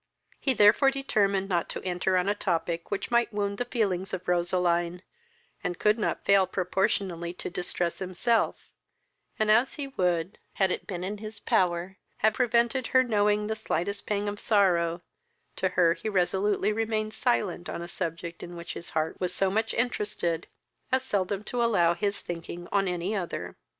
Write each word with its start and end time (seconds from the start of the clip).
He 0.39 0.55
therefore 0.55 0.89
determined 0.89 1.47
not 1.47 1.69
to 1.69 1.83
enter 1.85 2.17
on 2.17 2.27
a 2.27 2.33
topic 2.33 2.89
which 2.89 3.11
might 3.11 3.31
wound 3.31 3.59
the 3.59 3.65
feelings 3.65 4.15
of 4.15 4.27
Roseline, 4.27 5.03
and 5.63 5.77
could 5.77 5.99
not 5.99 6.25
fail 6.25 6.47
proportionably 6.47 7.33
to 7.33 7.51
distress 7.51 7.99
himself; 7.99 8.71
and 9.37 9.51
as 9.51 9.75
he 9.75 9.89
would, 9.89 10.39
had 10.53 10.71
it 10.71 10.87
been 10.87 11.03
in 11.03 11.19
his 11.19 11.39
power, 11.39 11.97
have 12.17 12.33
prevented 12.33 12.87
her 12.87 13.03
knowing 13.03 13.45
the 13.45 13.55
slightest 13.55 14.07
pang 14.07 14.27
of 14.27 14.39
sorrow, 14.39 15.03
to 15.57 15.69
her 15.69 15.93
he 15.93 16.09
resolutely 16.09 16.73
remained 16.73 17.13
silent 17.13 17.69
on 17.69 17.83
a 17.83 17.87
subject 17.87 18.41
in 18.41 18.55
which 18.55 18.73
his 18.73 18.89
heart 18.97 19.21
was 19.21 19.31
so 19.31 19.51
much 19.51 19.71
interested, 19.71 20.47
as 20.91 21.03
seldom 21.03 21.43
to 21.43 21.61
allow 21.61 21.93
his 21.93 22.21
thinking 22.21 22.67
on 22.71 22.87
any 22.87 23.15
other. 23.15 23.55